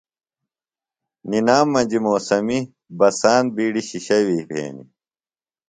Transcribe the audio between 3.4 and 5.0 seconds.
بِیڈیۡ شِشیویۡ بھینیۡ۔